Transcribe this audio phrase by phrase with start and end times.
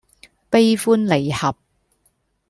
[0.49, 1.55] 悲歡離合